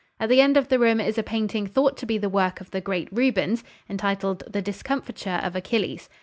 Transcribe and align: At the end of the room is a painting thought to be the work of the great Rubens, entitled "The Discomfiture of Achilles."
At 0.19 0.29
the 0.29 0.41
end 0.41 0.57
of 0.57 0.69
the 0.69 0.79
room 0.79 0.99
is 0.99 1.19
a 1.19 1.21
painting 1.21 1.67
thought 1.67 1.95
to 1.97 2.07
be 2.07 2.17
the 2.17 2.27
work 2.27 2.59
of 2.59 2.71
the 2.71 2.81
great 2.81 3.07
Rubens, 3.11 3.63
entitled 3.87 4.41
"The 4.51 4.59
Discomfiture 4.59 5.39
of 5.43 5.55
Achilles." 5.55 6.09